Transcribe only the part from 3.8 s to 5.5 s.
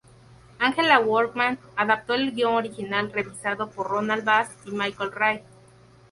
Ronald Bass y Michael Ray.